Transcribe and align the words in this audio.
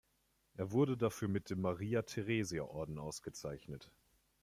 Er 0.55 0.71
wurde 0.71 0.97
dafür 0.97 1.27
mit 1.27 1.51
dem 1.51 1.61
Maria-Theresia-Orden 1.61 2.97
ausgezeichnet. 2.97 3.91